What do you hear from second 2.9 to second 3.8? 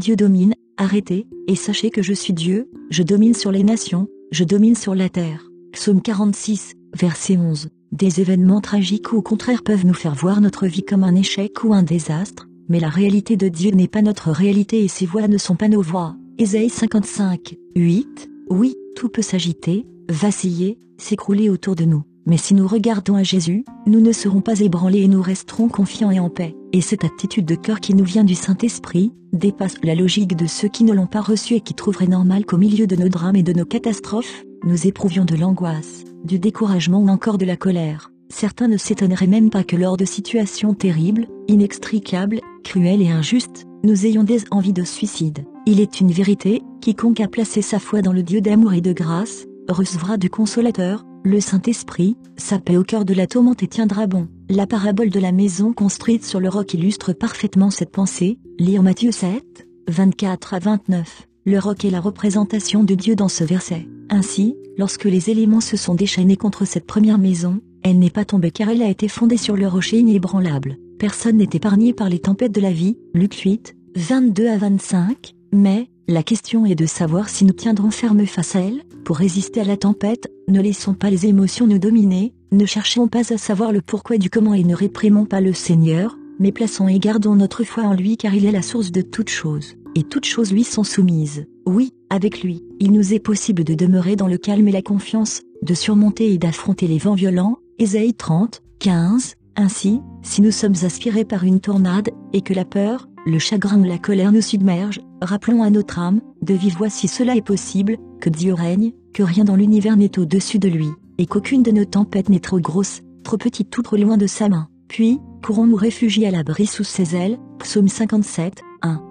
domine sur les